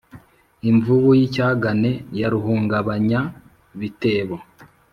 [0.69, 4.37] Imvubu y'icyagane ya ruhungabanya-bitebo,